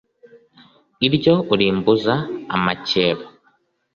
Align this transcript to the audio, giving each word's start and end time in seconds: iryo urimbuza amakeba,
iryo 1.07 1.35
urimbuza 1.53 2.15
amakeba, 2.55 3.25